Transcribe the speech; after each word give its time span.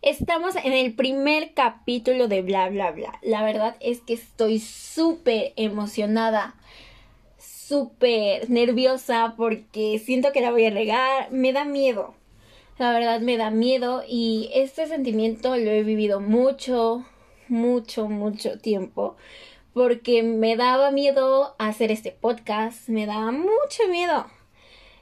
Estamos 0.00 0.54
en 0.54 0.72
el 0.74 0.94
primer 0.94 1.54
capítulo 1.54 2.28
de 2.28 2.42
bla 2.42 2.68
bla 2.68 2.92
bla. 2.92 3.18
La 3.20 3.42
verdad 3.42 3.76
es 3.80 4.00
que 4.00 4.14
estoy 4.14 4.60
súper 4.60 5.52
emocionada, 5.56 6.54
súper 7.36 8.48
nerviosa 8.48 9.34
porque 9.36 9.98
siento 9.98 10.30
que 10.30 10.40
la 10.40 10.52
voy 10.52 10.66
a 10.66 10.70
regar. 10.70 11.32
Me 11.32 11.52
da 11.52 11.64
miedo. 11.64 12.14
La 12.78 12.92
verdad 12.92 13.20
me 13.20 13.36
da 13.36 13.50
miedo 13.50 14.04
y 14.06 14.50
este 14.54 14.86
sentimiento 14.86 15.56
lo 15.56 15.70
he 15.72 15.82
vivido 15.82 16.20
mucho, 16.20 17.04
mucho, 17.48 18.08
mucho 18.08 18.60
tiempo 18.60 19.16
porque 19.74 20.22
me 20.22 20.56
daba 20.56 20.92
miedo 20.92 21.56
hacer 21.58 21.90
este 21.90 22.12
podcast, 22.12 22.88
me 22.88 23.06
daba 23.06 23.32
mucho 23.32 23.88
miedo. 23.90 24.26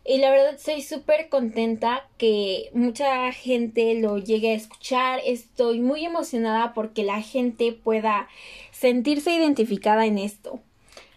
Y 0.08 0.18
la 0.18 0.30
verdad 0.30 0.54
estoy 0.54 0.82
súper 0.82 1.28
contenta 1.28 2.06
que 2.16 2.70
mucha 2.72 3.32
gente 3.32 3.94
lo 3.94 4.18
llegue 4.18 4.52
a 4.52 4.56
escuchar. 4.56 5.20
Estoy 5.24 5.80
muy 5.80 6.04
emocionada 6.04 6.74
porque 6.74 7.02
la 7.02 7.22
gente 7.22 7.72
pueda 7.72 8.28
sentirse 8.70 9.34
identificada 9.34 10.06
en 10.06 10.18
esto. 10.18 10.60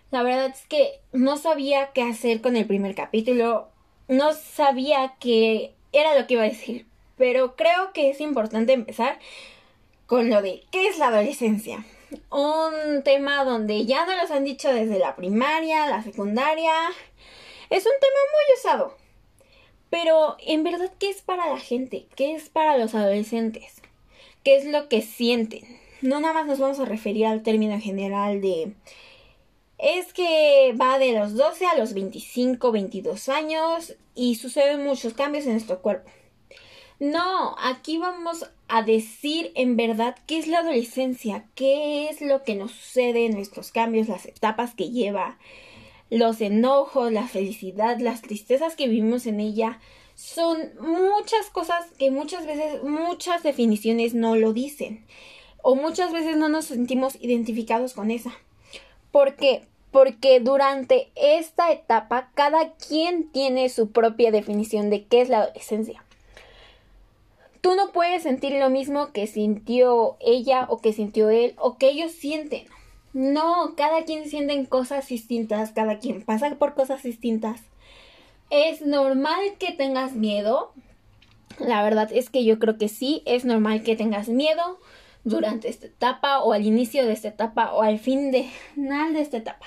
La 0.09 0.23
verdad 0.23 0.47
es 0.47 0.66
que 0.66 1.02
no 1.11 1.38
sabía 1.38 1.91
qué 1.94 2.02
hacer 2.02 2.41
con 2.41 2.55
el 2.55 2.66
primer 2.66 2.95
capítulo. 2.95 3.67
No 4.07 4.33
sabía 4.33 5.13
qué 5.19 5.75
era 5.91 6.19
lo 6.19 6.25
que 6.25 6.33
iba 6.33 6.44
a 6.44 6.49
decir. 6.49 6.88
Pero 7.16 7.55
creo 7.55 7.94
que 7.94 8.09
es 8.09 8.19
importante 8.21 8.73
empezar 8.73 9.19
con 10.08 10.31
lo 10.31 10.41
de 10.41 10.63
qué 10.71 10.88
es 10.88 10.97
la 10.97 11.09
adolescencia. 11.09 11.85
Un 12.31 13.03
tema 13.03 13.44
donde 13.44 13.85
ya 13.85 14.08
nos 14.08 14.16
los 14.17 14.31
han 14.31 14.45
dicho 14.45 14.73
desde 14.73 14.97
la 14.97 15.16
primaria, 15.16 15.85
la 15.85 16.02
secundaria, 16.02 16.73
es 17.69 17.85
un 17.85 17.93
tema 17.99 18.19
muy 18.33 18.57
usado. 18.57 18.97
Pero 19.89 20.37
en 20.45 20.63
verdad, 20.63 20.91
¿qué 20.99 21.09
es 21.09 21.21
para 21.21 21.49
la 21.49 21.59
gente? 21.59 22.07
¿Qué 22.15 22.35
es 22.35 22.49
para 22.49 22.77
los 22.77 22.93
adolescentes? 22.95 23.81
¿Qué 24.43 24.55
es 24.55 24.65
lo 24.65 24.87
que 24.87 25.01
sienten? 25.01 25.63
No 26.01 26.19
nada 26.19 26.33
más 26.33 26.45
nos 26.45 26.59
vamos 26.59 26.79
a 26.79 26.85
referir 26.85 27.25
al 27.25 27.44
término 27.44 27.79
general 27.79 28.41
de... 28.41 28.73
Es 29.77 30.13
que 30.13 30.75
va 30.79 30.99
de 30.99 31.13
los 31.13 31.35
12 31.35 31.66
a 31.66 31.77
los 31.77 31.94
25, 31.94 32.71
22 32.71 33.29
años 33.29 33.95
y 34.13 34.35
suceden 34.35 34.83
muchos 34.83 35.13
cambios 35.13 35.45
en 35.45 35.53
nuestro 35.53 35.81
cuerpo. 35.81 36.09
No, 36.99 37.55
aquí 37.63 37.97
vamos 37.97 38.51
a 38.67 38.83
decir 38.83 39.53
en 39.55 39.77
verdad 39.77 40.17
qué 40.27 40.38
es 40.38 40.47
la 40.47 40.59
adolescencia, 40.59 41.45
qué 41.55 42.09
es 42.09 42.19
lo 42.19 42.44
que 42.44 42.55
nos 42.55 42.72
sucede 42.72 43.25
en 43.25 43.35
nuestros 43.35 43.72
cambios, 43.72 44.09
las 44.09 44.25
etapas 44.25 44.75
que 44.75 44.89
lleva, 44.89 45.38
los 46.09 46.41
enojos, 46.41 47.11
la 47.11 47.27
felicidad, 47.27 47.99
las 47.99 48.21
tristezas 48.21 48.75
que 48.75 48.88
vivimos 48.88 49.25
en 49.25 49.39
ella, 49.39 49.79
son 50.16 50.71
muchas 50.81 51.49
cosas 51.51 51.85
que 51.97 52.11
muchas 52.11 52.45
veces, 52.45 52.83
muchas 52.83 53.43
definiciones 53.43 54.13
no 54.13 54.35
lo 54.35 54.53
dicen. 54.53 55.05
O 55.61 55.75
muchas 55.75 56.11
veces 56.11 56.38
no 56.38 56.49
nos 56.49 56.66
sentimos 56.66 57.16
identificados 57.21 57.93
con 57.93 58.11
esa. 58.11 58.31
¿Por 59.11 59.35
qué? 59.35 59.63
Porque 59.91 60.39
durante 60.39 61.09
esta 61.16 61.71
etapa 61.71 62.31
cada 62.35 62.73
quien 62.73 63.29
tiene 63.31 63.69
su 63.69 63.91
propia 63.91 64.31
definición 64.31 64.89
de 64.89 65.05
qué 65.05 65.21
es 65.21 65.29
la 65.29 65.41
adolescencia. 65.41 66.03
Tú 67.61 67.75
no 67.75 67.91
puedes 67.91 68.23
sentir 68.23 68.53
lo 68.53 68.69
mismo 68.69 69.11
que 69.11 69.27
sintió 69.27 70.17
ella 70.19 70.66
o 70.69 70.79
que 70.79 70.94
sintió 70.94 71.29
él 71.29 71.55
o 71.57 71.77
que 71.77 71.89
ellos 71.89 72.11
sienten. 72.11 72.67
No, 73.13 73.73
cada 73.75 74.03
quien 74.03 74.29
siente 74.29 74.67
cosas 74.67 75.07
distintas, 75.07 75.71
cada 75.71 75.99
quien 75.99 76.21
pasa 76.21 76.55
por 76.55 76.75
cosas 76.75 77.03
distintas. 77.03 77.61
Es 78.49 78.81
normal 78.81 79.39
que 79.57 79.71
tengas 79.71 80.13
miedo. 80.13 80.71
La 81.59 81.83
verdad 81.83 82.09
es 82.11 82.29
que 82.29 82.45
yo 82.45 82.59
creo 82.59 82.77
que 82.77 82.88
sí, 82.88 83.23
es 83.25 83.45
normal 83.45 83.83
que 83.83 83.95
tengas 83.95 84.29
miedo 84.29 84.79
durante 85.23 85.69
esta 85.69 85.88
etapa 85.88 86.39
o 86.39 86.53
al 86.53 86.66
inicio 86.66 87.05
de 87.05 87.13
esta 87.13 87.27
etapa 87.29 87.73
o 87.73 87.81
al 87.81 87.99
fin 87.99 88.31
de, 88.31 88.49
final 88.75 89.13
de 89.13 89.21
esta 89.21 89.38
etapa. 89.38 89.66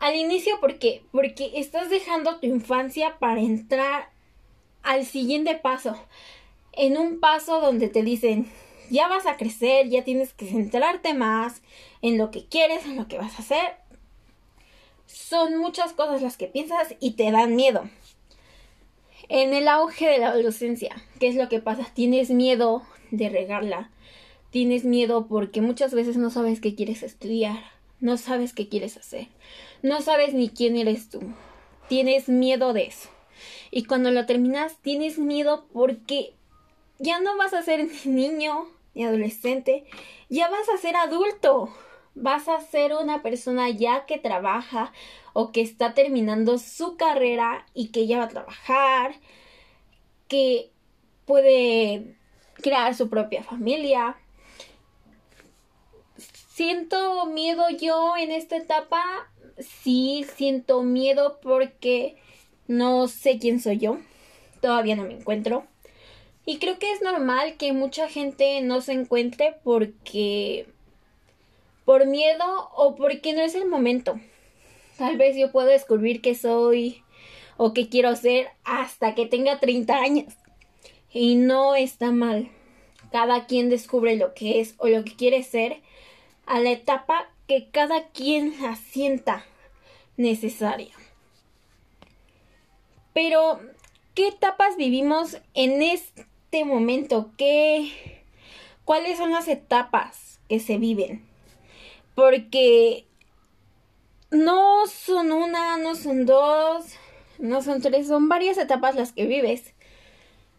Al 0.00 0.14
inicio, 0.14 0.60
¿por 0.60 0.78
qué? 0.78 1.02
Porque 1.12 1.52
estás 1.56 1.90
dejando 1.90 2.38
tu 2.38 2.46
infancia 2.46 3.18
para 3.18 3.40
entrar 3.40 4.10
al 4.82 5.04
siguiente 5.04 5.54
paso. 5.56 5.96
En 6.72 6.96
un 6.96 7.20
paso 7.20 7.60
donde 7.60 7.88
te 7.88 8.02
dicen, 8.02 8.50
ya 8.90 9.08
vas 9.08 9.26
a 9.26 9.36
crecer, 9.36 9.88
ya 9.88 10.04
tienes 10.04 10.32
que 10.32 10.46
centrarte 10.46 11.14
más 11.14 11.62
en 12.02 12.18
lo 12.18 12.30
que 12.30 12.46
quieres, 12.46 12.84
en 12.84 12.96
lo 12.96 13.08
que 13.08 13.18
vas 13.18 13.34
a 13.38 13.42
hacer. 13.42 13.76
Son 15.06 15.56
muchas 15.58 15.92
cosas 15.92 16.22
las 16.22 16.36
que 16.36 16.46
piensas 16.46 16.94
y 17.00 17.12
te 17.12 17.30
dan 17.30 17.56
miedo. 17.56 17.88
En 19.28 19.52
el 19.52 19.68
auge 19.68 20.08
de 20.08 20.18
la 20.18 20.28
adolescencia, 20.28 20.96
¿qué 21.20 21.28
es 21.28 21.36
lo 21.36 21.48
que 21.48 21.60
pasa? 21.60 21.86
Tienes 21.94 22.30
miedo 22.30 22.82
de 23.10 23.28
regarla. 23.28 23.90
Tienes 24.50 24.84
miedo 24.84 25.26
porque 25.26 25.60
muchas 25.60 25.92
veces 25.92 26.16
no 26.16 26.30
sabes 26.30 26.60
qué 26.60 26.74
quieres 26.74 27.02
estudiar, 27.02 27.62
no 28.00 28.16
sabes 28.16 28.54
qué 28.54 28.68
quieres 28.68 28.96
hacer, 28.96 29.28
no 29.82 30.00
sabes 30.00 30.32
ni 30.32 30.48
quién 30.48 30.76
eres 30.76 31.10
tú. 31.10 31.20
Tienes 31.88 32.30
miedo 32.30 32.72
de 32.72 32.84
eso. 32.84 33.10
Y 33.70 33.84
cuando 33.84 34.10
lo 34.10 34.24
terminas, 34.24 34.76
tienes 34.80 35.18
miedo 35.18 35.66
porque 35.72 36.32
ya 36.98 37.20
no 37.20 37.36
vas 37.36 37.52
a 37.52 37.62
ser 37.62 37.86
niño, 38.06 38.66
adolescente, 39.04 39.84
ya 40.28 40.48
vas 40.48 40.68
a 40.68 40.78
ser 40.78 40.96
adulto. 40.96 41.68
Vas 42.14 42.48
a 42.48 42.60
ser 42.60 42.94
una 42.94 43.22
persona 43.22 43.70
ya 43.70 44.04
que 44.04 44.18
trabaja 44.18 44.92
o 45.32 45.52
que 45.52 45.60
está 45.60 45.94
terminando 45.94 46.58
su 46.58 46.96
carrera 46.96 47.64
y 47.74 47.88
que 47.88 48.08
ya 48.08 48.18
va 48.18 48.24
a 48.24 48.28
trabajar, 48.28 49.14
que 50.26 50.72
puede 51.26 52.16
crear 52.54 52.94
su 52.94 53.08
propia 53.08 53.44
familia. 53.44 54.16
¿Siento 56.16 57.26
miedo 57.26 57.70
yo 57.70 58.16
en 58.16 58.32
esta 58.32 58.56
etapa? 58.56 59.30
Sí, 59.58 60.26
siento 60.34 60.82
miedo 60.82 61.38
porque 61.40 62.16
no 62.66 63.06
sé 63.06 63.38
quién 63.38 63.60
soy 63.60 63.78
yo. 63.78 63.98
Todavía 64.60 64.96
no 64.96 65.04
me 65.04 65.14
encuentro. 65.14 65.66
Y 66.48 66.56
creo 66.60 66.78
que 66.78 66.90
es 66.92 67.02
normal 67.02 67.58
que 67.58 67.74
mucha 67.74 68.08
gente 68.08 68.62
no 68.62 68.80
se 68.80 68.94
encuentre 68.94 69.56
porque 69.64 70.66
por 71.84 72.06
miedo 72.06 72.70
o 72.74 72.94
porque 72.96 73.34
no 73.34 73.42
es 73.42 73.54
el 73.54 73.68
momento. 73.68 74.18
Tal 74.96 75.18
vez 75.18 75.36
yo 75.36 75.52
puedo 75.52 75.66
descubrir 75.66 76.22
que 76.22 76.34
soy 76.34 77.04
o 77.58 77.74
que 77.74 77.90
quiero 77.90 78.16
ser 78.16 78.48
hasta 78.64 79.14
que 79.14 79.26
tenga 79.26 79.60
30 79.60 79.94
años. 79.94 80.32
Y 81.12 81.34
no 81.34 81.74
está 81.74 82.12
mal. 82.12 82.48
Cada 83.12 83.44
quien 83.44 83.68
descubre 83.68 84.16
lo 84.16 84.32
que 84.32 84.60
es 84.60 84.74
o 84.78 84.88
lo 84.88 85.04
que 85.04 85.16
quiere 85.16 85.42
ser 85.42 85.82
a 86.46 86.60
la 86.60 86.70
etapa 86.70 87.30
que 87.46 87.68
cada 87.70 88.08
quien 88.08 88.54
la 88.62 88.74
sienta 88.74 89.44
necesaria. 90.16 90.94
Pero, 93.12 93.60
¿qué 94.14 94.28
etapas 94.28 94.78
vivimos 94.78 95.36
en 95.52 95.82
este 95.82 96.24
este 96.50 96.64
momento? 96.64 97.30
¿Qué, 97.36 97.92
¿Cuáles 98.86 99.18
son 99.18 99.32
las 99.32 99.48
etapas 99.48 100.40
que 100.48 100.60
se 100.60 100.78
viven? 100.78 101.22
Porque 102.14 103.04
no 104.30 104.86
son 104.86 105.30
una, 105.30 105.76
no 105.76 105.94
son 105.94 106.24
dos, 106.24 106.86
no 107.38 107.60
son 107.60 107.82
tres, 107.82 108.08
son 108.08 108.30
varias 108.30 108.56
etapas 108.56 108.94
las 108.94 109.12
que 109.12 109.26
vives. 109.26 109.74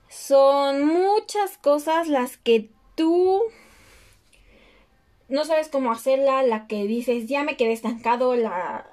Son 0.09 0.85
muchas 0.85 1.57
cosas 1.57 2.07
las 2.07 2.37
que 2.37 2.69
tú 2.93 3.41
no 5.27 5.43
sabes 5.43 5.69
cómo 5.69 5.91
hacerla, 5.91 6.43
la 6.43 6.67
que 6.67 6.83
dices, 6.83 7.25
ya 7.25 7.43
me 7.43 7.57
quedé 7.57 7.71
estancado, 7.71 8.35
la 8.35 8.85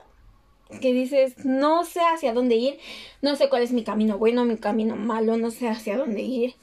que 0.80 0.94
dices, 0.94 1.44
no 1.44 1.84
sé 1.84 2.00
hacia 2.00 2.32
dónde 2.32 2.54
ir, 2.54 2.78
no 3.20 3.36
sé 3.36 3.50
cuál 3.50 3.62
es 3.62 3.72
mi 3.72 3.84
camino 3.84 4.16
bueno, 4.16 4.46
mi 4.46 4.56
camino 4.56 4.96
malo, 4.96 5.36
no 5.36 5.50
sé 5.50 5.68
hacia 5.68 5.98
dónde 5.98 6.22
ir 6.22 6.54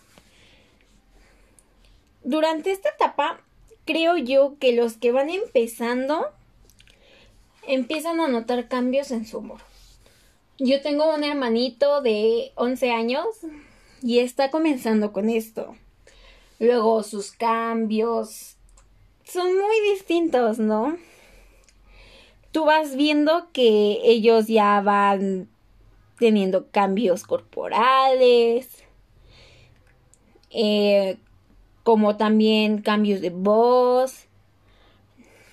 durante 2.23 2.71
esta 2.71 2.89
etapa 2.89 3.41
creo 3.85 4.17
yo 4.17 4.55
que 4.59 4.73
los 4.73 4.97
que 4.97 5.11
van 5.11 5.29
empezando 5.29 6.27
empiezan 7.67 8.19
a 8.19 8.27
notar 8.27 8.67
cambios 8.67 9.11
en 9.11 9.25
su 9.25 9.39
humor. 9.39 9.61
Yo 10.59 10.81
tengo 10.81 11.13
un 11.13 11.23
hermanito 11.23 12.01
de 12.01 12.51
11 12.55 12.91
años 12.91 13.25
y 14.01 14.19
está 14.19 14.51
comenzando 14.51 15.11
con 15.11 15.29
esto. 15.29 15.75
Luego 16.59 17.03
sus 17.03 17.31
cambios 17.31 18.55
son 19.23 19.57
muy 19.57 19.91
distintos, 19.93 20.59
¿no? 20.59 20.97
Tú 22.51 22.65
vas 22.65 22.95
viendo 22.95 23.47
que 23.51 23.99
ellos 24.03 24.47
ya 24.47 24.79
van 24.81 25.49
teniendo 26.19 26.69
cambios 26.69 27.23
corporales, 27.23 28.83
eh, 30.51 31.17
como 31.83 32.17
también 32.17 32.81
cambios 32.81 33.21
de 33.21 33.29
voz. 33.29 34.25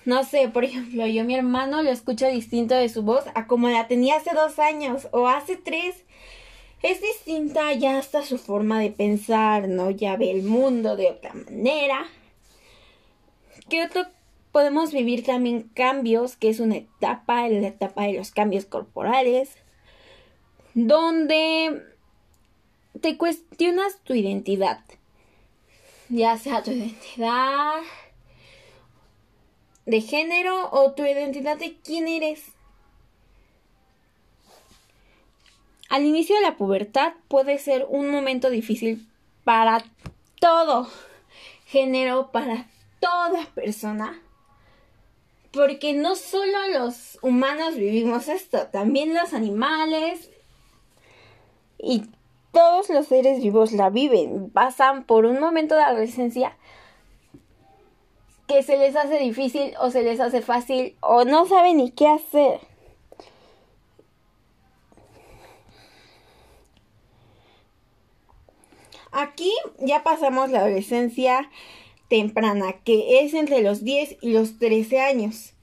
No 0.05 0.23
sé, 0.23 0.49
por 0.49 0.63
ejemplo, 0.63 1.05
yo 1.05 1.23
mi 1.23 1.35
hermano 1.35 1.83
lo 1.83 1.91
escucho 1.91 2.27
distinto 2.27 2.73
de 2.73 2.89
su 2.89 3.03
voz 3.03 3.25
a 3.35 3.45
como 3.45 3.69
la 3.69 3.87
tenía 3.87 4.15
hace 4.15 4.33
dos 4.33 4.57
años 4.57 5.07
o 5.11 5.27
hace 5.27 5.57
tres. 5.57 6.03
es 6.81 6.99
distinta 7.01 7.71
ya 7.73 7.99
hasta 7.99 8.23
su 8.23 8.39
forma 8.39 8.79
de 8.79 8.89
pensar, 8.89 9.67
¿no? 9.67 9.91
Ya 9.91 10.17
ve 10.17 10.31
el 10.31 10.43
mundo 10.43 10.95
de 10.95 11.11
otra 11.11 11.33
manera. 11.33 12.07
¿Qué 13.69 13.83
otro 13.83 14.05
podemos 14.51 14.91
vivir 14.91 15.23
también 15.23 15.69
cambios, 15.75 16.35
que 16.35 16.49
es 16.49 16.59
una 16.59 16.77
etapa, 16.77 17.47
la 17.47 17.67
etapa 17.67 18.03
de 18.03 18.13
los 18.13 18.31
cambios 18.31 18.65
corporales, 18.65 19.51
donde 20.73 21.83
te 22.99 23.17
cuestionas 23.17 23.99
tu 24.03 24.13
identidad, 24.13 24.79
ya 26.11 26.37
sea 26.37 26.61
tu 26.61 26.71
identidad 26.71 27.79
de 29.85 30.01
género 30.01 30.69
o 30.71 30.91
tu 30.91 31.03
identidad 31.03 31.57
de 31.57 31.77
quién 31.83 32.07
eres. 32.07 32.43
Al 35.89 36.05
inicio 36.05 36.35
de 36.35 36.41
la 36.41 36.57
pubertad 36.57 37.13
puede 37.27 37.57
ser 37.57 37.85
un 37.89 38.09
momento 38.09 38.49
difícil 38.49 39.07
para 39.43 39.83
todo 40.39 40.89
género, 41.65 42.31
para 42.31 42.67
toda 42.99 43.45
persona. 43.55 44.21
Porque 45.51 45.93
no 45.93 46.15
solo 46.15 46.69
los 46.73 47.19
humanos 47.21 47.75
vivimos 47.75 48.29
esto, 48.29 48.67
también 48.67 49.13
los 49.13 49.33
animales 49.33 50.29
y 51.77 52.03
todos 52.51 52.89
los 52.89 53.07
seres 53.07 53.41
vivos 53.41 53.71
la 53.71 53.89
viven. 53.89 54.49
Pasan 54.49 55.05
por 55.05 55.25
un 55.25 55.39
momento 55.39 55.75
de 55.75 55.83
adolescencia 55.83 56.57
que 58.47 58.63
se 58.63 58.77
les 58.77 58.95
hace 58.95 59.17
difícil 59.19 59.73
o 59.79 59.91
se 59.91 60.03
les 60.03 60.19
hace 60.19 60.41
fácil 60.41 60.97
o 60.99 61.23
no 61.23 61.45
saben 61.45 61.77
ni 61.77 61.91
qué 61.91 62.07
hacer. 62.07 62.59
Aquí 69.11 69.51
ya 69.79 70.03
pasamos 70.03 70.49
la 70.49 70.59
adolescencia 70.59 71.49
temprana, 72.07 72.73
que 72.83 73.23
es 73.23 73.33
entre 73.33 73.61
los 73.61 73.83
10 73.83 74.17
y 74.21 74.31
los 74.31 74.57
13 74.57 75.01
años. 75.01 75.53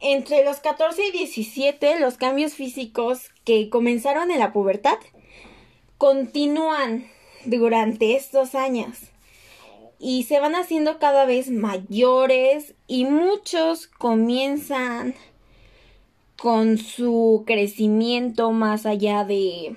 Entre 0.00 0.44
los 0.44 0.60
14 0.60 1.08
y 1.08 1.10
17, 1.10 1.98
los 1.98 2.16
cambios 2.16 2.54
físicos 2.54 3.30
que 3.44 3.68
comenzaron 3.68 4.30
en 4.30 4.38
la 4.38 4.52
pubertad 4.52 4.98
continúan 5.98 7.06
durante 7.44 8.16
estos 8.16 8.54
años 8.54 8.96
y 9.98 10.22
se 10.24 10.40
van 10.40 10.54
haciendo 10.54 10.98
cada 10.98 11.26
vez 11.26 11.50
mayores 11.50 12.74
y 12.86 13.04
muchos 13.04 13.86
comienzan 13.86 15.14
con 16.40 16.78
su 16.78 17.42
crecimiento 17.46 18.52
más 18.52 18.86
allá 18.86 19.24
de 19.24 19.76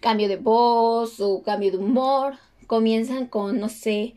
cambio 0.00 0.28
de 0.28 0.36
voz 0.36 1.20
o 1.20 1.42
cambio 1.42 1.70
de 1.70 1.76
humor 1.76 2.38
comienzan 2.70 3.26
con, 3.26 3.58
no 3.58 3.68
sé, 3.68 4.14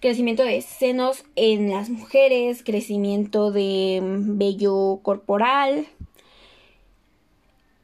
crecimiento 0.00 0.42
de 0.42 0.60
senos 0.60 1.24
en 1.36 1.70
las 1.70 1.88
mujeres, 1.88 2.64
crecimiento 2.64 3.52
de 3.52 4.00
mm, 4.02 4.38
vello 4.38 4.98
corporal. 5.04 5.86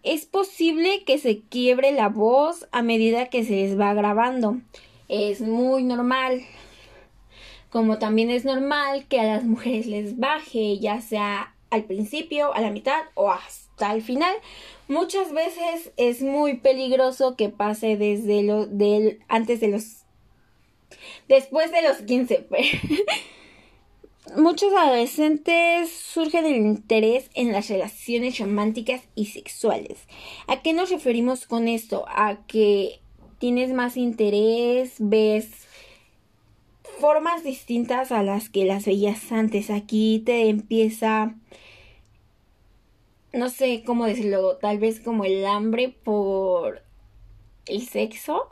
Es 0.03 0.27
posible 0.27 1.05
que 1.05 1.19
se 1.19 1.41
quiebre 1.41 1.93
la 1.93 2.09
voz 2.09 2.69
a 2.73 2.83
medida 2.83 3.29
que 3.29 3.45
se 3.45 3.53
les 3.53 3.79
va 3.79 3.95
grabando. 3.95 4.59
Es 5.09 5.41
muy 5.41 5.83
normal. 5.83 6.43
Como 7.71 7.99
también 7.99 8.31
es 8.31 8.45
normal 8.45 9.07
que 9.09 9.21
a 9.21 9.25
las 9.25 9.45
mujeres 9.45 9.87
les 9.87 10.19
baje, 10.19 10.79
ya 10.79 11.01
sea 11.01 11.55
al 11.71 11.85
principio, 11.85 12.55
a 12.55 12.61
la 12.61 12.71
mitad 12.71 13.01
o 13.15 13.31
hasta 13.31 13.93
el 13.93 14.03
final. 14.03 14.35
Muchas 14.87 15.33
veces 15.33 15.93
es 15.97 16.23
muy 16.23 16.55
peligroso 16.55 17.37
que 17.37 17.51
pase 17.51 17.97
desde 17.97 18.43
lo 18.43 18.67
del 18.67 19.21
antes 19.29 19.61
de 19.61 19.69
los 19.69 19.99
Después 21.29 21.71
de 21.71 21.83
los 21.83 21.99
15. 21.99 22.47
Muchos 24.37 24.73
adolescentes 24.75 25.91
surgen 25.91 26.45
el 26.45 26.57
interés 26.57 27.31
en 27.35 27.53
las 27.53 27.69
relaciones 27.69 28.39
románticas 28.39 29.03
y 29.15 29.27
sexuales. 29.27 29.99
¿A 30.47 30.61
qué 30.61 30.73
nos 30.73 30.91
referimos 30.91 31.47
con 31.47 31.67
esto? 31.67 32.05
A 32.09 32.45
que 32.47 33.01
tienes 33.39 33.73
más 33.73 33.97
interés, 33.97 34.97
ves 34.99 35.67
formas 37.01 37.43
distintas 37.43 38.13
a 38.13 38.23
las 38.23 38.49
que 38.51 38.65
las 38.65 38.85
veías 38.85 39.33
antes. 39.33 39.71
Aquí 39.71 40.23
te 40.25 40.49
empieza, 40.49 41.35
no 43.33 43.49
sé 43.49 43.83
cómo 43.85 44.05
decirlo, 44.05 44.57
tal 44.57 44.79
vez 44.79 45.01
como 45.01 45.25
el 45.25 45.47
hambre 45.47 45.89
por 45.89 46.83
el 47.67 47.87
sexo. 47.87 48.49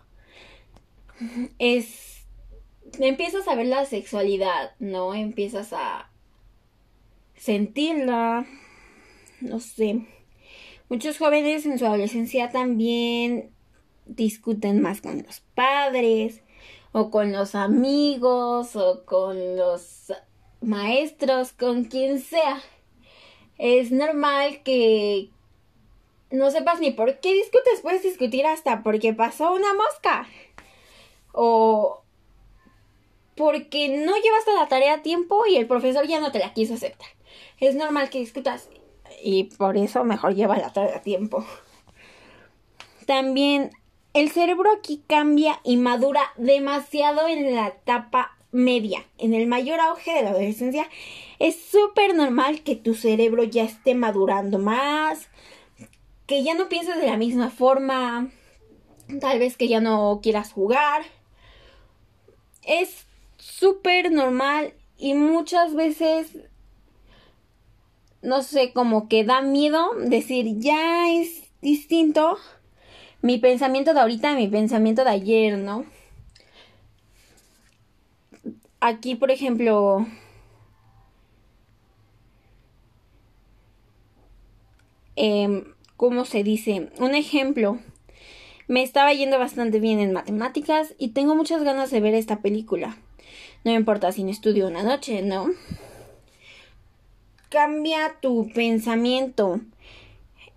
Es 1.59 2.16
empiezas 3.01 3.47
a 3.49 3.55
ver 3.55 3.67
la 3.67 3.85
sexualidad, 3.85 4.73
¿no? 4.79 5.15
Empiezas 5.15 5.73
a 5.73 6.11
sentirla, 7.37 8.47
no 9.41 9.61
sé. 9.61 10.07
Muchos 10.89 11.19
jóvenes 11.19 11.67
en 11.67 11.79
su 11.79 11.87
adolescencia 11.87 12.51
también 12.51 13.51
discuten 14.07 14.81
más 14.81 15.01
con 15.01 15.23
los 15.23 15.41
padres 15.55 16.43
o 16.93 17.11
con 17.11 17.33
los 17.33 17.55
amigos 17.55 18.77
o 18.77 19.05
con 19.05 19.57
los 19.57 20.13
maestros, 20.61 21.53
con 21.53 21.85
quien 21.85 22.21
sea. 22.21 22.61
Es 23.59 23.91
normal 23.91 24.63
que 24.63 25.31
no 26.31 26.51
sepas 26.51 26.81
ni 26.81 26.91
por 26.91 27.21
qué 27.21 27.35
discutes, 27.35 27.81
puedes 27.83 28.03
discutir 28.03 28.47
hasta 28.47 28.83
porque 28.83 29.13
pasó 29.13 29.53
una 29.53 29.75
mosca. 29.75 30.29
O, 31.33 32.03
porque 33.37 33.89
no 33.89 34.17
llevaste 34.17 34.53
la 34.55 34.69
tarea 34.69 34.95
a 34.95 35.03
tiempo 35.03 35.47
y 35.47 35.57
el 35.57 35.67
profesor 35.67 36.07
ya 36.07 36.21
no 36.21 36.33
te 36.33 36.39
la 36.39 36.55
quiso 36.55 36.75
aceptar. 36.75 37.09
Es 37.61 37.75
normal 37.75 38.11
que 38.11 38.19
discutas 38.19 38.69
y 39.23 39.45
por 39.45 39.77
eso 39.77 40.05
mejor 40.05 40.35
lleva 40.35 40.57
la 40.57 40.73
tarea 40.73 40.97
a 40.97 41.03
tiempo. 41.03 41.45
También 43.07 43.71
el 44.15 44.31
cerebro 44.31 44.71
aquí 44.77 45.03
cambia 45.07 45.61
y 45.63 45.77
madura 45.77 46.23
demasiado 46.37 47.29
en 47.29 47.55
la 47.55 47.69
etapa 47.69 48.37
media. 48.51 49.05
En 49.19 49.35
el 49.35 49.47
mayor 49.47 49.81
auge 49.81 50.15
de 50.15 50.23
la 50.23 50.31
adolescencia 50.31 50.89
es 51.39 51.61
súper 51.61 52.15
normal 52.15 52.63
que 52.63 52.77
tu 52.77 52.95
cerebro 52.95 53.45
ya 53.45 53.65
esté 53.65 53.95
madurando 53.95 54.59
más, 54.59 55.29
que 56.27 56.43
ya 56.43 56.55
no 56.55 56.69
pienses 56.69 56.97
de 56.97 57.07
la 57.07 57.17
misma 57.17 57.51
forma, 57.51 58.31
tal 59.21 59.39
vez 59.39 59.57
que 59.57 59.69
ya 59.69 59.81
no 59.81 60.21
quieras 60.23 60.53
jugar. 60.53 61.03
Es 62.63 63.07
súper 63.59 64.13
normal 64.13 64.75
y 64.99 65.15
muchas 65.15 65.75
veces, 65.75 66.37
no 68.23 68.43
sé, 68.43 68.73
como 68.73 69.09
que 69.09 69.25
da 69.25 69.41
miedo 69.41 69.95
decir, 69.95 70.59
ya 70.59 71.11
es 71.11 71.45
distinto 71.63 72.37
mi 73.23 73.39
pensamiento 73.39 73.95
de 73.95 74.01
ahorita 74.01 74.35
mi 74.35 74.49
pensamiento 74.49 75.05
de 75.05 75.11
ayer, 75.11 75.59
¿no? 75.59 75.87
Aquí, 78.81 79.15
por 79.15 79.31
ejemplo, 79.31 80.07
eh, 85.17 85.65
¿cómo 85.97 86.27
se 86.27 86.43
dice? 86.45 86.91
Un 86.99 87.15
ejemplo. 87.15 87.79
Me 88.69 88.83
estaba 88.83 89.13
yendo 89.15 89.39
bastante 89.39 89.81
bien 89.81 89.99
en 90.01 90.13
matemáticas 90.13 90.95
y 90.99 91.09
tengo 91.09 91.35
muchas 91.35 91.63
ganas 91.63 91.91
de 91.91 92.01
ver 92.01 92.15
esta 92.15 92.41
película. 92.43 92.99
No 93.65 93.73
importa 93.73 94.13
si 94.13 94.25
no 94.25 94.31
estudio 94.31 94.69
una 94.69 94.83
noche, 94.83 95.23
¿no? 95.23 95.51
Cambia 97.49 98.17
tu 98.21 98.51
pensamiento 98.55 99.61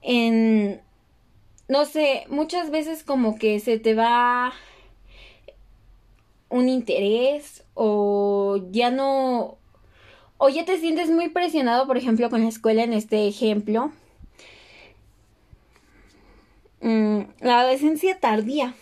en... 0.01 0.81
No 1.67 1.85
sé, 1.85 2.25
muchas 2.29 2.71
veces 2.71 3.03
como 3.03 3.37
que 3.37 3.59
se 3.59 3.77
te 3.77 3.93
va 3.93 4.53
un 6.49 6.67
interés 6.67 7.63
o 7.73 8.59
ya 8.71 8.91
no... 8.91 9.57
O 10.37 10.49
ya 10.49 10.65
te 10.65 10.79
sientes 10.79 11.09
muy 11.09 11.29
presionado, 11.29 11.85
por 11.85 11.97
ejemplo, 11.97 12.29
con 12.29 12.43
la 12.43 12.49
escuela 12.49 12.83
en 12.83 12.93
este 12.93 13.27
ejemplo. 13.27 13.91
Mm, 16.81 17.21
la 17.41 17.59
adolescencia 17.59 18.19
tardía. 18.19 18.73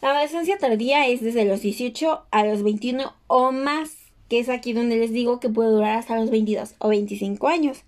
La 0.00 0.10
adolescencia 0.10 0.58
tardía 0.58 1.06
es 1.06 1.20
desde 1.20 1.44
los 1.44 1.60
18 1.60 2.22
a 2.30 2.44
los 2.44 2.62
21 2.62 3.14
o 3.26 3.52
más, 3.52 3.96
que 4.28 4.38
es 4.38 4.48
aquí 4.48 4.72
donde 4.72 4.96
les 4.96 5.12
digo 5.12 5.40
que 5.40 5.48
puede 5.48 5.70
durar 5.70 5.98
hasta 5.98 6.16
los 6.16 6.30
22 6.30 6.74
o 6.78 6.88
25 6.88 7.48
años. 7.48 7.82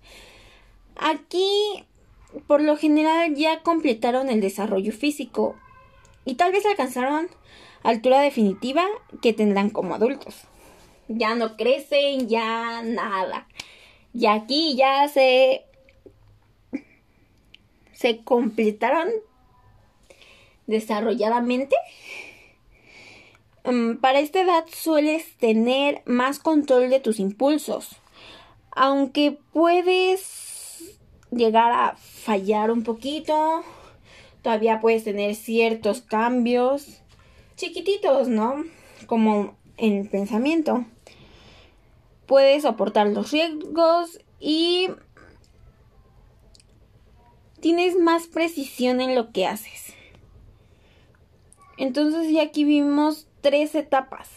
Aquí, 0.97 1.85
por 2.47 2.63
lo 2.63 2.77
general, 2.77 3.35
ya 3.35 3.63
completaron 3.63 4.29
el 4.29 4.41
desarrollo 4.41 4.93
físico 4.93 5.57
y 6.25 6.35
tal 6.35 6.53
vez 6.53 6.65
alcanzaron 6.67 7.29
altura 7.83 8.21
definitiva 8.21 8.85
que 9.21 9.33
tendrán 9.33 9.71
como 9.71 9.95
adultos. 9.95 10.43
Ya 11.09 11.35
no 11.35 11.57
crecen, 11.57 12.29
ya 12.29 12.83
nada. 12.83 13.47
Y 14.15 14.27
aquí 14.27 14.77
ya 14.77 15.09
se 15.09 15.65
se 17.93 18.23
completaron 18.23 19.09
desarrolladamente. 20.67 21.77
Mm, 23.65 23.97
para 23.97 24.21
esta 24.21 24.43
edad 24.43 24.65
sueles 24.73 25.37
tener 25.37 26.03
más 26.05 26.39
control 26.39 26.91
de 26.91 27.01
tus 27.01 27.19
impulsos, 27.19 27.97
aunque 28.73 29.39
puedes 29.53 30.99
llegar 31.31 31.73
a 31.73 31.97
fallar 31.97 32.71
un 32.71 32.83
poquito, 32.83 33.63
todavía 34.43 34.81
puedes 34.81 35.05
tener 35.05 35.35
ciertos 35.35 36.03
cambios 36.03 37.01
chiquititos, 37.57 38.29
¿no? 38.29 38.65
Como 39.07 39.57
en 39.77 40.09
pensamiento. 40.09 40.85
Puedes 42.27 42.63
soportar 42.63 43.09
los 43.09 43.31
riesgos 43.31 44.21
y 44.41 44.89
tienes 47.61 47.97
más 47.97 48.27
precisión 48.27 49.01
en 49.01 49.15
lo 49.15 49.33
que 49.33 49.47
haces. 49.47 49.95
Entonces 51.77 52.31
ya 52.31 52.43
aquí 52.43 52.65
vimos 52.65 53.27
tres 53.41 53.75
etapas. 53.75 54.29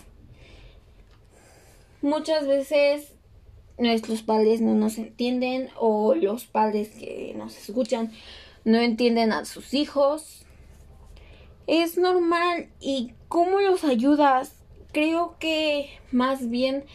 Muchas 2.01 2.48
veces 2.48 3.13
nuestros 3.77 4.24
padres 4.24 4.62
no 4.62 4.74
nos 4.74 4.98
entienden 4.98 5.70
o 5.79 6.15
los 6.15 6.46
padres 6.46 6.89
que 6.89 7.34
nos 7.36 7.58
escuchan 7.58 8.12
no 8.65 8.79
entienden 8.79 9.32
a 9.32 9.46
sus 9.46 9.74
hijos. 9.74 10.46
Es 11.67 11.98
normal 11.98 12.70
y 12.79 13.13
¿cómo 13.27 13.60
los 13.60 13.84
ayudas? 13.84 14.53
Creo 14.91 15.38
que 15.39 15.89
más 16.12 16.50
bien 16.50 16.86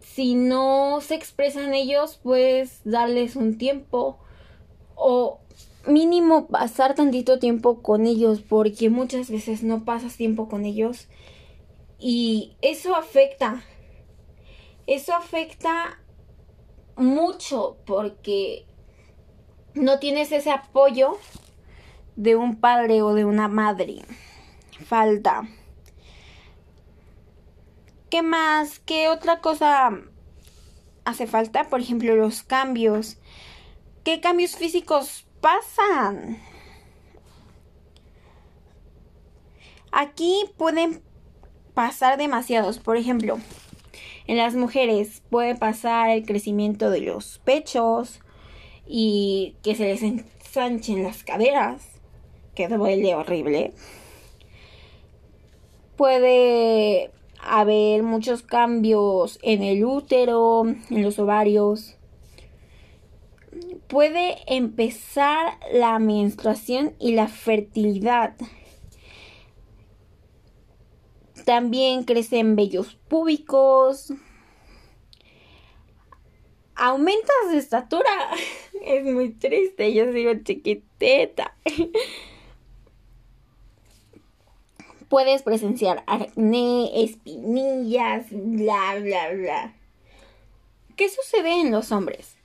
si 0.00 0.34
no 0.34 1.00
se 1.00 1.14
expresan 1.14 1.74
ellos, 1.74 2.18
pues 2.22 2.80
darles 2.84 3.36
un 3.36 3.56
tiempo 3.56 4.18
o 4.94 5.40
mínimo 5.86 6.48
pasar 6.48 6.94
tantito 6.94 7.38
tiempo 7.38 7.82
con 7.82 8.06
ellos 8.06 8.40
porque 8.40 8.90
muchas 8.90 9.30
veces 9.30 9.62
no 9.62 9.84
pasas 9.84 10.16
tiempo 10.16 10.48
con 10.48 10.64
ellos 10.64 11.08
y 11.98 12.56
eso 12.62 12.94
afecta 12.94 13.62
eso 14.86 15.14
afecta 15.14 16.00
mucho 16.96 17.76
porque 17.86 18.66
no 19.74 19.98
tienes 19.98 20.32
ese 20.32 20.50
apoyo 20.50 21.16
de 22.16 22.36
un 22.36 22.56
padre 22.60 23.02
o 23.02 23.14
de 23.14 23.24
una 23.24 23.48
madre 23.48 24.02
falta 24.84 25.48
¿Qué 28.10 28.22
más? 28.22 28.78
¿Qué 28.78 29.08
otra 29.08 29.40
cosa 29.40 29.90
hace 31.04 31.26
falta? 31.26 31.64
Por 31.64 31.80
ejemplo, 31.80 32.16
los 32.16 32.42
cambios. 32.42 33.18
¿Qué 34.02 34.20
cambios 34.20 34.56
físicos 34.56 35.26
pasan? 35.40 36.38
Aquí 39.90 40.44
pueden 40.56 41.02
pasar 41.74 42.18
demasiados. 42.18 42.78
Por 42.78 42.96
ejemplo, 42.96 43.38
en 44.26 44.36
las 44.36 44.54
mujeres 44.54 45.22
puede 45.30 45.54
pasar 45.54 46.10
el 46.10 46.26
crecimiento 46.26 46.90
de 46.90 47.00
los 47.00 47.38
pechos 47.38 48.20
y 48.86 49.54
que 49.62 49.74
se 49.74 49.84
les 49.84 50.02
ensanchen 50.02 51.02
las 51.02 51.24
caderas, 51.24 51.82
que 52.54 52.68
duele 52.68 53.14
horrible. 53.14 53.72
Puede 55.96 57.10
haber 57.40 58.02
muchos 58.02 58.42
cambios 58.42 59.38
en 59.42 59.62
el 59.62 59.84
útero, 59.84 60.64
en 60.66 61.02
los 61.02 61.18
ovarios. 61.18 61.97
Puede 63.88 64.36
empezar 64.46 65.58
la 65.72 65.98
menstruación 65.98 66.94
y 66.98 67.14
la 67.14 67.28
fertilidad. 67.28 68.34
También 71.44 72.04
crecen 72.04 72.56
vellos 72.56 72.94
púbicos. 73.08 74.12
Aumentas 76.74 77.50
de 77.50 77.58
estatura. 77.58 78.10
Es 78.80 79.04
muy 79.04 79.30
triste, 79.30 79.92
yo 79.92 80.12
sigo 80.12 80.32
chiquiteta. 80.44 81.56
puedes 85.08 85.42
presenciar 85.42 86.04
acné, 86.06 87.02
espinillas, 87.02 88.26
bla, 88.30 88.98
bla, 89.00 89.32
bla. 89.32 89.74
¿Qué 90.96 91.08
sucede 91.08 91.60
en 91.60 91.70
los 91.70 91.92
hombres? 91.92 92.37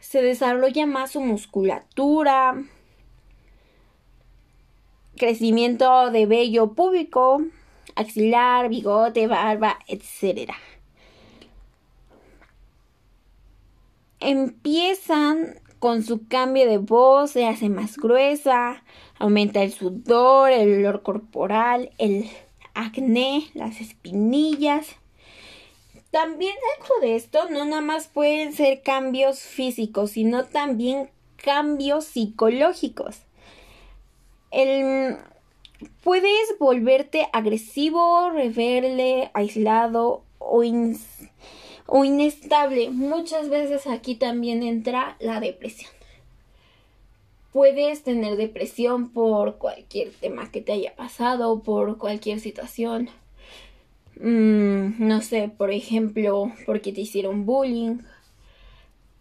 Se 0.00 0.22
desarrolla 0.22 0.86
más 0.86 1.12
su 1.12 1.20
musculatura, 1.20 2.62
crecimiento 5.16 6.10
de 6.10 6.26
vello 6.26 6.72
púbico, 6.72 7.42
axilar, 7.94 8.68
bigote, 8.68 9.26
barba, 9.26 9.78
etc. 9.86 10.52
Empiezan 14.20 15.60
con 15.78 16.02
su 16.02 16.26
cambio 16.26 16.68
de 16.68 16.78
voz, 16.78 17.32
se 17.32 17.46
hace 17.46 17.68
más 17.68 17.96
gruesa, 17.96 18.82
aumenta 19.18 19.62
el 19.62 19.72
sudor, 19.72 20.50
el 20.50 20.78
olor 20.78 21.02
corporal, 21.02 21.90
el 21.98 22.28
acné, 22.74 23.50
las 23.54 23.80
espinillas. 23.80 24.96
También 26.10 26.54
dentro 26.76 27.00
de 27.00 27.16
esto 27.16 27.50
no 27.50 27.64
nada 27.64 27.82
más 27.82 28.08
pueden 28.08 28.52
ser 28.52 28.82
cambios 28.82 29.40
físicos, 29.40 30.12
sino 30.12 30.44
también 30.44 31.10
cambios 31.36 32.06
psicológicos. 32.06 33.22
Puedes 36.02 36.58
volverte 36.58 37.28
agresivo, 37.32 38.30
rebelde, 38.30 39.30
aislado 39.34 40.22
o, 40.38 40.62
o 41.86 42.04
inestable. 42.04 42.90
Muchas 42.90 43.48
veces 43.50 43.86
aquí 43.86 44.14
también 44.14 44.62
entra 44.62 45.16
la 45.20 45.40
depresión 45.40 45.90
puedes 47.58 48.04
tener 48.04 48.36
depresión 48.36 49.10
por 49.10 49.58
cualquier 49.58 50.12
tema 50.12 50.48
que 50.50 50.60
te 50.60 50.72
haya 50.72 50.94
pasado, 50.94 51.60
por 51.60 51.98
cualquier 51.98 52.38
situación. 52.38 53.10
Mm, 54.20 55.06
no 55.06 55.20
sé, 55.22 55.48
por 55.48 55.70
ejemplo, 55.70 56.52
porque 56.66 56.92
te 56.92 57.02
hicieron 57.02 57.46
bullying, 57.46 57.98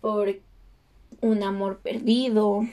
por 0.02 0.36
un 1.22 1.44
amor 1.44 1.80
perdido. 1.80 2.66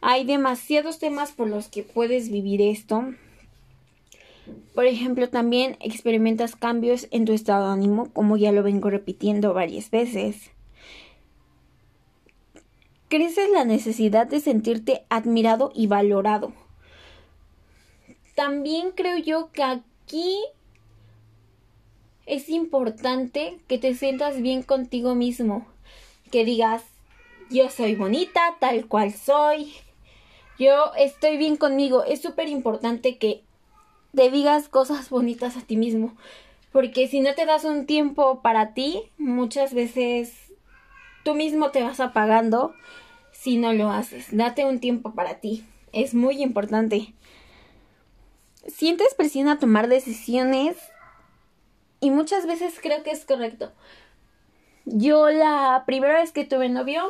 Hay 0.00 0.24
demasiados 0.24 0.98
temas 0.98 1.32
por 1.32 1.48
los 1.48 1.68
que 1.68 1.82
puedes 1.82 2.30
vivir 2.30 2.60
esto. 2.62 3.04
Por 4.74 4.86
ejemplo, 4.86 5.28
también 5.28 5.76
experimentas 5.80 6.54
cambios 6.54 7.08
en 7.10 7.24
tu 7.24 7.32
estado 7.32 7.66
de 7.66 7.72
ánimo, 7.72 8.12
como 8.12 8.36
ya 8.36 8.52
lo 8.52 8.62
vengo 8.62 8.90
repitiendo 8.90 9.54
varias 9.54 9.90
veces 9.90 10.50
creces 13.08 13.48
la 13.50 13.64
necesidad 13.64 14.26
de 14.26 14.40
sentirte 14.40 15.04
admirado 15.08 15.72
y 15.74 15.86
valorado. 15.86 16.52
También 18.34 18.90
creo 18.90 19.18
yo 19.18 19.50
que 19.52 19.62
aquí 19.62 20.38
es 22.26 22.48
importante 22.48 23.58
que 23.68 23.78
te 23.78 23.94
sientas 23.94 24.42
bien 24.42 24.62
contigo 24.62 25.14
mismo, 25.14 25.66
que 26.30 26.44
digas, 26.44 26.82
yo 27.50 27.70
soy 27.70 27.94
bonita 27.94 28.56
tal 28.58 28.86
cual 28.86 29.12
soy, 29.12 29.72
yo 30.58 30.92
estoy 30.98 31.36
bien 31.36 31.56
conmigo. 31.56 32.02
Es 32.04 32.20
súper 32.20 32.48
importante 32.48 33.16
que 33.16 33.42
te 34.14 34.30
digas 34.30 34.68
cosas 34.68 35.08
bonitas 35.08 35.56
a 35.56 35.60
ti 35.60 35.76
mismo, 35.76 36.16
porque 36.72 37.06
si 37.06 37.20
no 37.20 37.34
te 37.34 37.46
das 37.46 37.64
un 37.64 37.86
tiempo 37.86 38.42
para 38.42 38.74
ti, 38.74 39.04
muchas 39.18 39.72
veces 39.72 40.52
tú 41.22 41.34
mismo 41.34 41.70
te 41.70 41.82
vas 41.82 42.00
apagando 42.00 42.74
si 43.32 43.56
no 43.56 43.72
lo 43.72 43.90
haces. 43.90 44.36
Date 44.36 44.64
un 44.64 44.80
tiempo 44.80 45.12
para 45.12 45.40
ti. 45.40 45.64
Es 45.92 46.14
muy 46.14 46.42
importante. 46.42 47.14
Sientes 48.66 49.14
presión 49.14 49.48
a 49.48 49.58
tomar 49.58 49.88
decisiones 49.88 50.76
y 52.00 52.10
muchas 52.10 52.46
veces 52.46 52.74
creo 52.80 53.02
que 53.02 53.10
es 53.10 53.24
correcto. 53.24 53.72
Yo 54.84 55.30
la 55.30 55.82
primera 55.86 56.20
vez 56.20 56.32
que 56.32 56.44
tuve 56.44 56.68
novio 56.68 57.02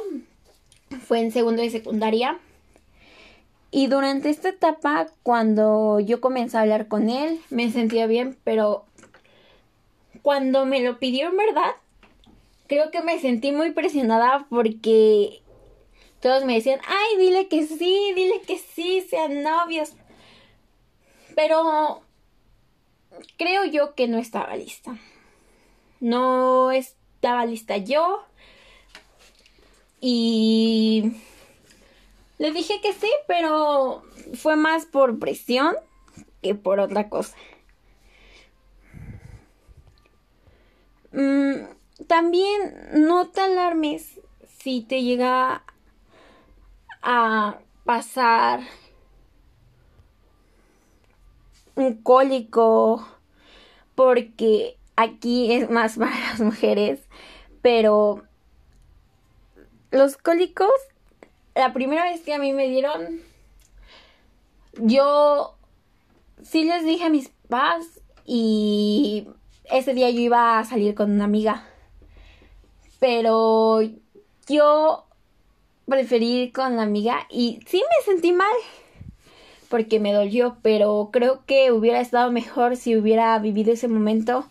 fue 1.07 1.21
en 1.21 1.33
segundo 1.33 1.62
de 1.62 1.71
secundaria. 1.71 2.38
Y 3.71 3.88
durante 3.88 4.31
esta 4.31 4.49
etapa, 4.49 5.09
cuando 5.23 6.00
yo 6.00 6.21
comencé 6.21 6.57
a 6.57 6.62
hablar 6.62 6.88
con 6.88 7.11
él, 7.11 7.40
me 7.50 7.71
sentía 7.71 8.07
bien, 8.07 8.38
pero 8.45 8.85
cuando 10.23 10.64
me 10.64 10.81
lo 10.81 10.99
pidió 10.99 11.28
en 11.28 11.37
verdad, 11.37 11.73
creo 12.69 12.90
que 12.90 13.02
me 13.02 13.21
sentí 13.21 13.52
muy 13.52 13.73
presionada 13.73 14.47
porque 14.49 15.43
todos 16.21 16.45
me 16.45 16.55
decían, 16.55 16.81
ay, 16.88 17.19
dile 17.19 17.49
que 17.49 17.66
sí, 17.66 18.12
dile 18.14 18.40
que 18.47 18.59
sí, 18.59 19.02
sean 19.09 19.43
novios. 19.43 19.93
Pero 21.35 22.02
creo 23.37 23.64
yo 23.64 23.94
que 23.94 24.08
no 24.08 24.18
estaba 24.18 24.56
lista. 24.56 24.96
No 26.00 26.70
estaba 26.70 27.46
lista 27.46 27.76
yo. 27.76 28.25
Y 30.00 31.12
le 32.38 32.52
dije 32.52 32.80
que 32.82 32.92
sí, 32.92 33.11
pero 33.26 34.02
fue 34.35 34.56
más 34.56 34.85
por 34.87 35.18
presión 35.18 35.75
que 36.42 36.54
por 36.54 36.80
otra 36.80 37.08
cosa. 37.08 37.37
Mm, 41.12 41.64
también 42.06 43.06
no 43.06 43.28
te 43.28 43.40
alarmes 43.40 44.20
si 44.58 44.82
te 44.82 45.02
llega 45.02 45.64
a 47.02 47.58
pasar 47.85 48.61
un 51.76 52.02
cólico 52.02 53.06
porque 53.95 54.76
aquí 54.97 55.52
es 55.52 55.71
más 55.71 55.97
para 55.99 56.18
las 56.18 56.40
mujeres, 56.40 57.00
pero 57.62 58.23
los 59.90 60.16
cólicos, 60.16 60.71
la 61.54 61.73
primera 61.73 62.04
vez 62.04 62.23
que 62.23 62.35
a 62.35 62.38
mí 62.38 62.52
me 62.52 62.68
dieron, 62.68 63.21
yo 64.78 65.56
sí 66.42 66.64
les 66.64 66.85
dije 66.85 67.04
a 67.04 67.11
mis 67.11 67.28
papás 67.28 67.87
y 68.25 69.28
ese 69.71 69.95
día 69.95 70.11
yo 70.11 70.21
iba 70.21 70.59
a 70.59 70.64
salir 70.64 70.95
con 70.95 71.11
una 71.12 71.25
amiga, 71.25 71.64
pero 72.99 73.80
yo 74.49 75.06
preferí 75.87 76.42
ir 76.42 76.52
con 76.52 76.76
la 76.76 76.83
amiga 76.83 77.26
y 77.30 77.61
sí 77.66 77.78
me 77.78 78.04
sentí 78.04 78.33
mal 78.33 78.54
porque 79.66 80.00
me 80.00 80.12
dolió, 80.12 80.56
pero 80.62 81.11
creo 81.12 81.44
que 81.46 81.73
hubiera 81.73 82.00
estado 82.00 82.30
mejor 82.30 82.76
si 82.76 82.96
hubiera 82.96 83.38
vivido 83.38 83.73
ese 83.73 83.88
momento 83.88 84.46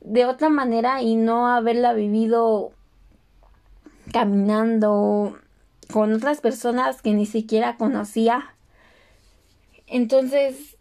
de 0.00 0.24
otra 0.24 0.48
manera 0.48 1.02
y 1.02 1.16
no 1.16 1.48
haberla 1.48 1.92
vivido 1.92 2.72
caminando 4.12 5.38
con 5.92 6.12
otras 6.12 6.40
personas 6.40 7.02
que 7.02 7.12
ni 7.12 7.26
siquiera 7.26 7.76
conocía. 7.76 8.54
Entonces, 9.86 10.76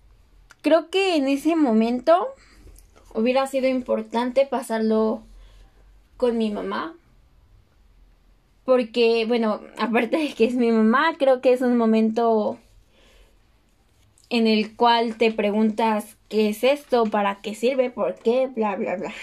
creo 0.61 0.89
que 0.89 1.15
en 1.15 1.27
ese 1.27 1.55
momento 1.55 2.27
hubiera 3.13 3.47
sido 3.47 3.67
importante 3.67 4.45
pasarlo 4.45 5.23
con 6.17 6.37
mi 6.37 6.51
mamá. 6.51 6.95
Porque, 8.65 9.25
bueno, 9.27 9.61
aparte 9.77 10.17
de 10.17 10.33
que 10.33 10.45
es 10.45 10.55
mi 10.55 10.71
mamá, 10.71 11.15
creo 11.17 11.41
que 11.41 11.53
es 11.53 11.61
un 11.61 11.77
momento 11.77 12.57
en 14.29 14.47
el 14.47 14.75
cual 14.75 15.17
te 15.17 15.31
preguntas 15.31 16.17
qué 16.27 16.49
es 16.49 16.63
esto, 16.63 17.05
para 17.05 17.41
qué 17.41 17.55
sirve, 17.55 17.89
por 17.89 18.15
qué, 18.15 18.47
bla, 18.47 18.75
bla, 18.75 18.95
bla. 18.95 19.13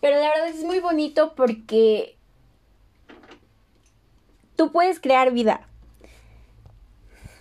Pero 0.00 0.18
la 0.18 0.28
verdad 0.28 0.48
es 0.48 0.64
muy 0.64 0.80
bonito 0.80 1.34
porque 1.34 2.16
tú 4.56 4.72
puedes 4.72 5.00
crear 5.00 5.32
vida. 5.32 5.66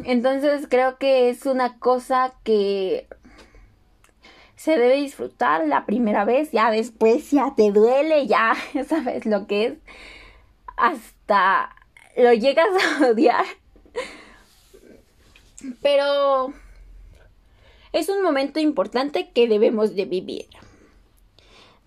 Entonces 0.03 0.67
creo 0.69 0.98
que 0.98 1.29
es 1.29 1.45
una 1.45 1.79
cosa 1.79 2.33
que 2.43 3.07
se 4.55 4.77
debe 4.77 4.95
disfrutar 4.95 5.67
la 5.67 5.86
primera 5.86 6.24
vez, 6.24 6.51
ya 6.51 6.72
después 6.72 7.31
ya 7.31 7.53
te 7.55 7.72
duele, 7.72 8.27
ya 8.27 8.55
sabes 8.88 9.25
lo 9.25 9.48
que 9.48 9.65
es, 9.65 9.74
hasta 10.77 11.75
lo 12.15 12.31
llegas 12.33 12.67
a 13.01 13.07
odiar. 13.07 13.45
Pero 15.82 16.53
es 17.91 18.10
un 18.10 18.24
momento 18.24 18.60
importante 18.60 19.29
que 19.32 19.48
debemos 19.48 19.96
de 19.96 20.05
vivir. 20.05 20.48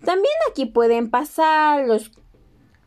También 0.03 0.33
aquí 0.49 0.65
pueden 0.65 1.09
pasar 1.09 1.85
los 1.85 2.11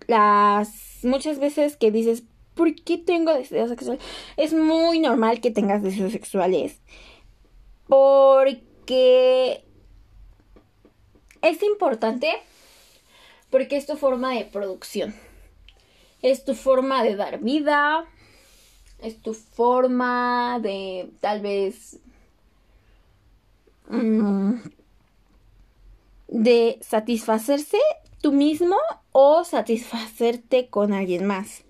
las 0.07 1.05
muchas 1.05 1.39
veces 1.39 1.77
que 1.77 1.91
dices, 1.91 2.25
¿por 2.55 2.75
qué 2.75 2.99
tengo 2.99 3.33
deseos 3.33 3.71
sexuales? 3.71 4.03
Es 4.37 4.53
muy 4.53 4.99
normal 4.99 5.41
que 5.41 5.51
tengas 5.51 5.83
deseos 5.83 6.13
sexuales. 6.13 6.81
Porque 7.87 9.65
es 11.43 11.63
importante 11.63 12.33
porque 13.51 13.77
es 13.77 13.87
tu 13.87 13.97
forma 13.97 14.35
de 14.35 14.45
producción. 14.45 15.15
Es 16.23 16.45
tu 16.45 16.55
forma 16.55 17.03
de 17.03 17.17
dar 17.17 17.41
vida, 17.41 18.05
es 19.03 19.21
tu 19.21 19.35
forma 19.35 20.59
de 20.61 21.11
tal 21.21 21.41
vez 21.41 21.99
mm, 23.89 24.55
de 26.29 26.79
satisfacerse 26.81 27.79
tú 28.21 28.33
mismo 28.33 28.77
o 29.13 29.45
satisfacerte 29.45 30.69
con 30.69 30.93
alguien 30.93 31.27
más. 31.27 31.65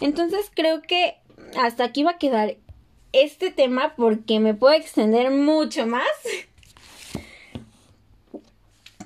Entonces 0.00 0.50
creo 0.54 0.82
que 0.82 1.16
hasta 1.56 1.84
aquí 1.84 2.02
va 2.02 2.12
a 2.12 2.18
quedar 2.18 2.56
este 3.12 3.50
tema 3.50 3.94
porque 3.96 4.40
me 4.40 4.54
puedo 4.54 4.74
extender 4.74 5.30
mucho 5.30 5.86
más. 5.86 6.06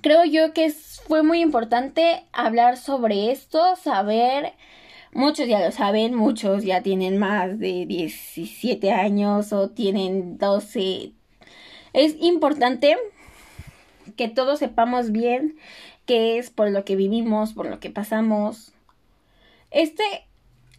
Creo 0.01 0.25
yo 0.25 0.53
que 0.53 0.71
fue 0.71 1.23
muy 1.23 1.41
importante 1.41 2.25
hablar 2.33 2.77
sobre 2.77 3.31
esto, 3.31 3.77
saber 3.77 4.53
Muchos 5.15 5.47
ya 5.47 5.65
lo 5.65 5.71
saben, 5.71 6.17
muchos 6.17 6.65
ya 6.65 6.83
tienen 6.83 7.19
más 7.19 7.61
de 7.61 7.87
17 7.87 8.91
años 8.91 9.53
o 9.53 9.71
tienen 9.71 10.39
12. 10.39 11.13
Es 11.93 12.17
importante 12.21 12.97
que 14.17 14.29
todos 14.29 14.59
sepamos 14.59 15.13
bien 15.13 15.57
qué 16.05 16.37
es 16.37 16.51
por 16.51 16.73
lo 16.73 16.85
que 16.85 16.97
vivimos, 16.97 17.53
por 17.53 17.67
lo 17.67 17.79
que 17.79 17.91
pasamos. 17.91 18.73
Este 19.71 20.03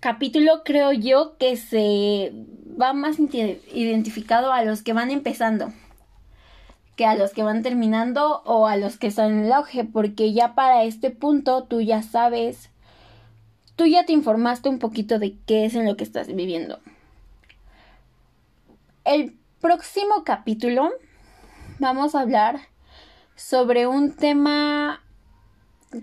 capítulo 0.01 0.63
creo 0.65 0.91
yo 0.91 1.37
que 1.37 1.55
se 1.55 2.33
va 2.79 2.91
más 2.91 3.17
identificado 3.19 4.51
a 4.51 4.65
los 4.65 4.83
que 4.83 4.91
van 4.91 5.11
empezando 5.11 5.71
que 6.97 7.05
a 7.05 7.15
los 7.15 7.31
que 7.31 7.43
van 7.43 7.61
terminando 7.61 8.41
o 8.45 8.67
a 8.67 8.77
los 8.77 8.97
que 8.97 9.07
están 9.07 9.31
en 9.31 9.45
el 9.45 9.51
auge, 9.51 9.83
porque 9.83 10.33
ya 10.33 10.55
para 10.55 10.83
este 10.83 11.09
punto 11.09 11.63
tú 11.63 11.81
ya 11.81 12.01
sabes 12.01 12.69
tú 13.75 13.85
ya 13.85 14.05
te 14.05 14.13
informaste 14.13 14.69
un 14.69 14.79
poquito 14.79 15.19
de 15.19 15.35
qué 15.45 15.65
es 15.65 15.75
en 15.75 15.85
lo 15.85 15.97
que 15.97 16.03
estás 16.03 16.27
viviendo. 16.33 16.79
El 19.03 19.37
próximo 19.61 20.23
capítulo 20.23 20.91
vamos 21.79 22.15
a 22.15 22.21
hablar 22.21 22.59
sobre 23.35 23.87
un 23.87 24.15
tema 24.15 25.03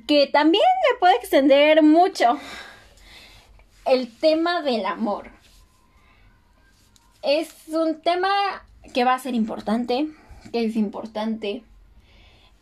que 0.07 0.27
también 0.27 0.65
me 0.91 0.99
puede 0.99 1.17
extender 1.17 1.83
mucho. 1.83 2.39
El 3.85 4.17
tema 4.17 4.63
del 4.63 4.87
amor. 4.87 5.31
Es 7.23 7.53
un 7.69 8.01
tema 8.01 8.29
que 8.95 9.05
va 9.05 9.15
a 9.15 9.19
ser 9.19 9.35
importante, 9.35 10.09
que 10.53 10.65
es 10.65 10.77
importante 10.77 11.65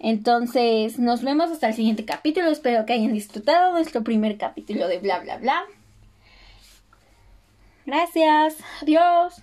entonces, 0.00 0.98
nos 0.98 1.22
vemos 1.22 1.50
hasta 1.50 1.68
el 1.68 1.74
siguiente 1.74 2.06
capítulo. 2.06 2.48
Espero 2.48 2.86
que 2.86 2.94
hayan 2.94 3.12
disfrutado 3.12 3.72
nuestro 3.72 4.02
primer 4.02 4.38
capítulo 4.38 4.88
de 4.88 4.98
bla 4.98 5.20
bla 5.20 5.36
bla. 5.36 5.64
Gracias. 7.84 8.56
Adiós. 8.80 9.42